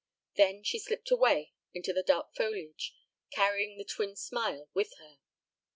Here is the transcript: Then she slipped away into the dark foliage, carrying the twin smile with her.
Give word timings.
Then 0.33 0.63
she 0.63 0.79
slipped 0.79 1.11
away 1.11 1.53
into 1.75 1.93
the 1.93 2.01
dark 2.01 2.33
foliage, 2.33 2.95
carrying 3.29 3.77
the 3.77 3.85
twin 3.85 4.15
smile 4.15 4.67
with 4.73 4.93
her. 4.97 5.19